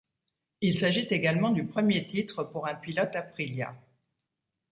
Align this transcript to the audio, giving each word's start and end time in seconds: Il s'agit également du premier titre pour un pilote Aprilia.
Il 0.61 0.73
s'agit 0.75 1.05
également 1.11 1.51
du 1.51 1.63
premier 1.63 2.07
titre 2.07 2.43
pour 2.43 2.65
un 2.65 2.73
pilote 2.73 3.15
Aprilia. 3.15 3.75